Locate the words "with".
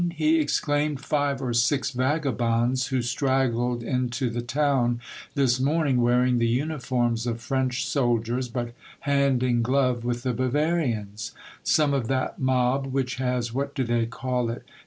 10.03-10.23